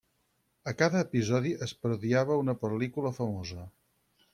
[0.71, 3.73] A cada episodi es parodiava una pel·lícula famosa.